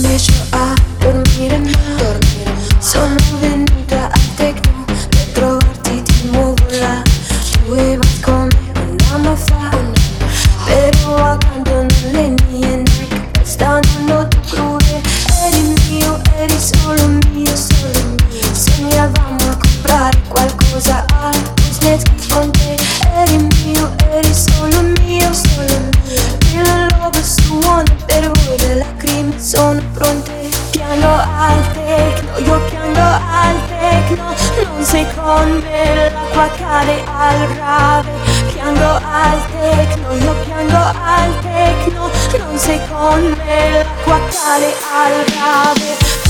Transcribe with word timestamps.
messo 0.00 0.32
a 0.50 0.74
dormire. 0.98 1.60
Dormire. 1.96 2.52
Sono 2.78 3.16
venuta 3.40 4.06
a 4.06 4.18
Tecno 4.36 4.84
per 4.84 5.26
trovarti 5.32 6.02
di 6.02 6.30
nuovo 6.30 6.54
là. 6.80 7.02
Tu 7.66 7.74
e 7.74 7.98
come 8.20 8.48
un 8.74 8.96
anno 9.12 9.36
Però 10.64 11.16
accanto 11.16 11.72
non 11.72 11.86
le 12.12 12.34
mie 12.48 12.76
Nike 12.76 13.30
Restano 13.38 14.28
tu 14.28 14.38
crude. 14.48 15.00
Eri 15.44 15.74
mio, 15.88 16.20
eri 16.38 16.58
solo 16.58 17.06
mio, 17.32 17.54
solo 17.54 18.16
mio. 18.30 18.54
Sognavamo 18.54 19.50
a 19.50 19.56
comprare 19.56 20.18
qualcosa 20.28 21.04
al 21.20 21.52
Kuznetsky 21.54 22.28
con 22.28 22.50
te. 22.50 22.76
Eri 23.16 23.48
mio, 23.62 23.94
eri 24.10 24.34
solo 24.34 24.82
mio, 25.04 25.32
solo 25.32 25.78
mio. 25.78 25.92
Per 26.40 26.62
voi 26.64 26.72
le 26.72 26.88
lacrime 26.88 27.83
sono 29.44 29.78
pronte 29.92 30.48
Piango 30.70 31.06
al 31.06 31.72
tecno, 31.72 32.38
io 32.38 32.60
piango 32.64 32.98
al 32.98 33.56
tecno 33.68 34.34
Non 34.72 34.82
sei 34.82 35.06
con 35.14 35.62
me, 35.62 36.10
l'acqua 36.10 36.48
cade 36.56 37.04
al 37.04 37.48
rave 37.48 38.10
Piango 38.52 39.00
al 39.04 39.46
tecno, 39.52 40.12
io 40.14 40.34
piango 40.44 40.76
al 40.76 41.40
tecno 41.42 42.10
Non 42.38 42.58
sei 42.58 42.80
con 42.88 43.20
me, 43.44 43.70
l'acqua 43.70 44.18
cade 44.30 44.74
al 44.90 45.24
rave 45.26 46.23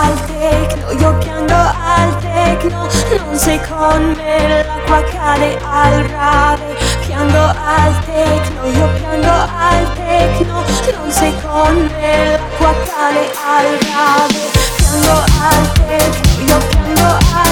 al 0.00 0.24
tecno, 0.26 0.90
io 0.92 1.18
piango 1.18 1.54
al 1.54 2.18
tecno, 2.20 2.88
non 3.26 3.36
sei 3.36 3.60
con 3.68 4.14
me, 4.16 4.64
l'acqua 4.64 5.02
cade 5.02 5.58
al 5.62 6.04
rave, 6.04 6.76
piango 7.04 7.38
al 7.38 8.04
tecno, 8.04 8.64
io 8.66 8.88
piango 8.98 9.28
al 9.28 9.92
tecno, 9.94 10.64
non 10.96 11.10
sei 11.10 11.34
con 11.42 11.90
me, 12.00 12.30
l'acqua 12.30 12.74
cade 12.88 13.30
al 13.44 13.66
rave, 13.92 14.42
piango 14.76 15.16
al 15.48 15.72
tecno, 15.72 16.44
io 16.46 16.58
piango 16.68 17.18
al 17.44 17.49